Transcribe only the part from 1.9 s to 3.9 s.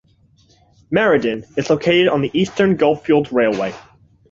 on the Eastern Goldfields Railway.